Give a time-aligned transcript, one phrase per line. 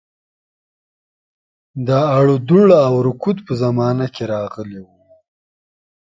[1.87, 4.97] د اړودوړ او رکود په زمانه کې راغلی وو.